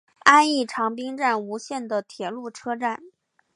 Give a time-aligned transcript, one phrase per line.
[0.25, 3.03] 安艺长滨站吴线的铁路车站。